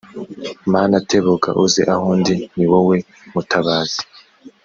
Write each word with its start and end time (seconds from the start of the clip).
mana 0.73 0.95
tebuka 1.09 1.49
uze 1.63 1.81
aho 1.93 2.07
ndi 2.19 2.35
ni 2.55 2.65
wowe 2.71 2.97
mutabazi 3.33 4.01